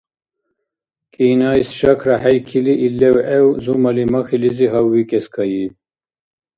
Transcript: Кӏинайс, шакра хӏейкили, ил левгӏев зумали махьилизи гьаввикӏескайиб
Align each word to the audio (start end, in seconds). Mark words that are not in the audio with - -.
Кӏинайс, 1.13 1.69
шакра 1.79 2.15
хӏейкили, 2.21 2.73
ил 2.85 2.93
левгӏев 2.99 3.45
зумали 3.63 4.03
махьилизи 4.13 4.67
гьаввикӏескайиб 4.71 5.73